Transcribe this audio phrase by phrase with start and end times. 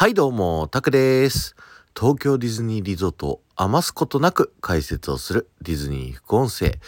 [0.00, 1.54] はいどうも、タクです。
[1.94, 6.78] 東京ディズニーリゾートを余すことなく解説をするディズニー副音声。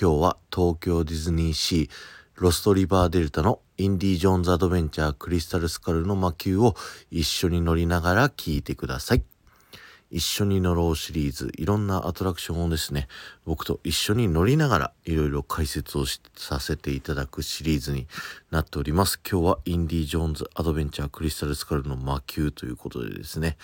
[0.00, 1.88] 今日は東京ディズニーシー
[2.36, 6.74] ロストリバーデルタのインディ・ジョーンズ・アドベンチャー・クリスタル・スカルの魔球を
[7.10, 9.22] 一緒に乗りながら聞いてください。
[10.12, 11.50] 一緒に乗ろうシリーズ。
[11.56, 13.08] いろんなアトラクションをですね
[13.46, 18.06] 僕と一緒に乗りながらいろいろ解説をさせていただくシリーズに
[18.50, 19.18] なっております。
[19.28, 23.56] 今日はインディ・ジョーンズ・アドベンチャー・クリスタル・スカルの魔球ということでですね、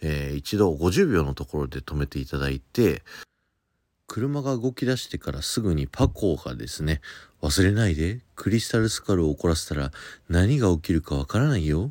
[0.00, 3.02] えー一度50秒のところで止めていただいて
[4.06, 7.00] 車が動き出してからすぐにパコーがですね
[7.42, 9.90] 忘れないでクリスタル・スカルを怒らせたら
[10.28, 11.90] 何が起きるかわからないよ。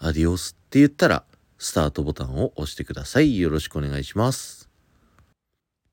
[0.00, 1.24] アディオスって言ったら
[1.58, 3.38] スタートボタンを押してください。
[3.38, 4.68] よろしくお願いします。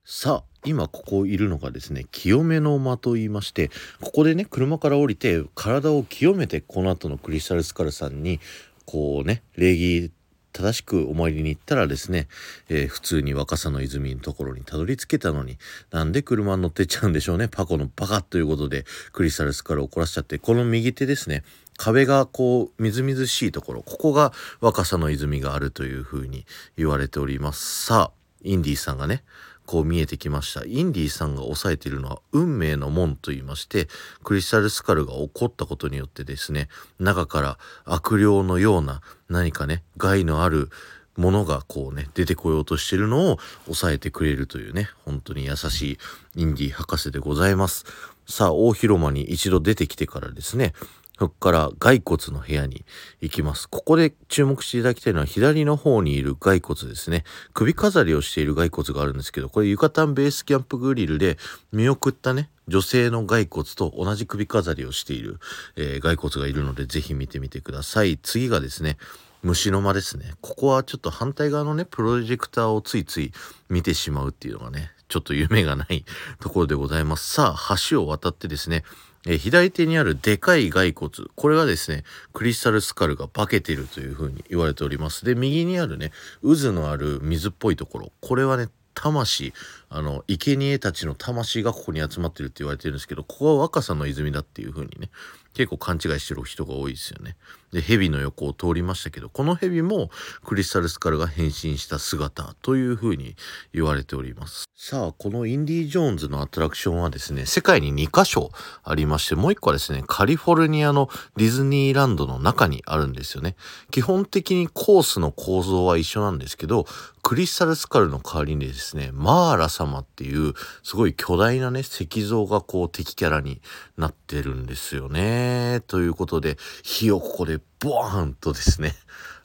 [0.04, 8.40] さあ、今ここいるのがですね、清めの間と言いまして、ここでね、車から降りて、体を清めて、この後のクリスタルスカルさんに、
[8.86, 10.12] こうね、礼儀
[10.56, 12.28] 正しくお参りに行ったらですね、
[12.70, 15.58] えー普通に若狭の泉のところにたどり着けたのに、
[15.92, 17.50] なんで車に乗ってっちゃうんでしょうね。
[17.50, 21.44] パコのバカということで、クリスタルスカルを怒らせちゃって、この右手ですね、
[21.78, 24.32] 壁がこうみずみずしいところここが
[24.62, 26.46] 若さの泉があるというふうに
[26.78, 29.24] 言われておりますさあインディーさんがね
[29.66, 30.64] こう見えてきました。
[30.64, 33.88] インディーさんが押さえているのは運命の門と言いまして
[34.24, 40.70] クリスタルスカルが起こったことによってですね中から悪霊のような何かね害のある
[41.18, 45.98] ものがこうね出てこようとしてるのを抑えてくれるというね本当に優しい
[46.36, 47.86] インディー博士でございます。
[48.28, 50.74] さあ大広間に一度出てきてからですね
[51.18, 52.86] そこから骸骨の部屋に
[53.22, 53.70] 行きます。
[53.70, 57.24] ここで注目していただきたいのは左の方にいる骸骨ですね。
[57.54, 61.38] 首飾りをしている骸骨があるんですけど、これユカタンベースキャンプグリルで
[61.72, 65.40] 見送ったね、女性の骸骨と同じ首飾りをしている、
[65.78, 68.18] えー骸骨がいるのでぜひ見てみてください。
[68.22, 68.98] 次がですね、
[69.42, 70.34] 虫の間ですね。
[70.42, 73.32] ここはちょっと反対側のね、プロジェクターをついつい
[73.70, 76.04] 見てしまうっていうのがね、ちょっと夢がない
[76.40, 77.32] ところでございます。
[77.32, 78.84] さあ、橋を渡ってですね、
[79.28, 81.12] え左手にあるでかい骸骨。
[81.36, 82.04] これがですね
[82.34, 85.26] クリスタルスカルが化けてるというふうに言われております。
[85.26, 88.12] で右にあるね渦のある水っぽいところ。
[88.22, 89.54] これはね魂。
[89.96, 95.10] あの生贄たちの魂がここに集まってるって言われてるんですけどここは若さの泉だっていう風にね
[95.54, 97.38] 結構勘違いしてる人が多いですよね。
[97.72, 100.10] で蛇の横を通りましたけどこの蛇も
[100.46, 103.36] クリスタルスカルが変身した姿という風に
[103.74, 104.66] 言われております。
[104.76, 108.52] さあこのインディ・ージョーンズのアトラクションはですね世界に2カ所
[108.84, 113.56] ありましてもう1個はですねカリフォルニアのディズニーランドの中にあるんですよね。
[113.92, 116.86] 基本的にコースの構造は一緒なんですけど
[117.24, 120.54] クリスタルスカルの代わりにですねマーラ様っていう
[120.84, 123.62] すごい巨大なね石像がこう敵キャラに
[123.98, 125.82] なってるんですよね。
[125.88, 128.94] ということで火をここでボーンとですね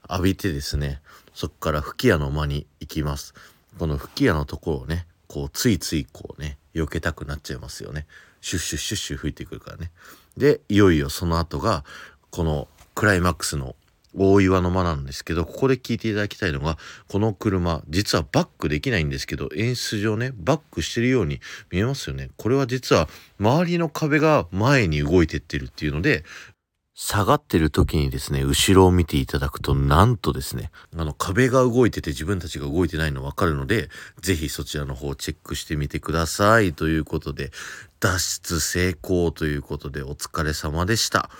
[0.08, 1.00] 浴びてですね
[1.34, 3.34] そこから吹き矢の間に行きます。
[3.78, 8.06] この吹き矢のところをねこうついついこうね避けたくなっちゃいますよね。
[8.40, 9.90] シュッシュッシュッシュ吹いてくるからね。
[10.36, 11.84] でいよいよその後が
[12.30, 13.76] このクライマックスの
[14.16, 16.78] 大岩の間なんですけどここで聞いていただきたいのが
[17.08, 21.40] この車実はバックできないんですけど演出上ねバックしてるように
[21.70, 26.24] 見えますよねこれは実は周りの壁が前に動いてってるっていうので
[27.02, 33.88] 下がってる時にですね後ろを見ていただくとなんとですねあの壁が動いてて自分たちが動いてないの分かるので
[34.20, 37.52] ぜひそちらの方チェックしてみてくださいということで
[38.00, 41.30] 脱出成功ということでお疲れ様でした。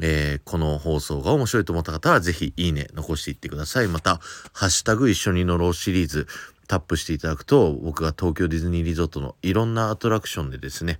[0.00, 3.88] えーこの放送が面白いと思った方はぜひいいね残していってください。
[3.88, 4.20] また、
[4.52, 6.26] ハッシュタグ一緒に乗ろうシリーズ
[6.68, 10.98] タップしていただくと僕が東京ディズニーリゾートのいろんなアトラクションでですね、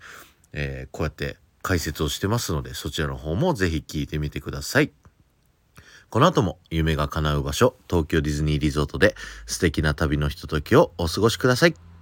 [0.52, 4.92] えーこうやって解説をしてますのでそちらの方もぜひ聞いてみてください。
[6.08, 11.95] この後も夢が叶う場所東京ディズニーリゾートで素敵な旅のひとときをお過ごしください。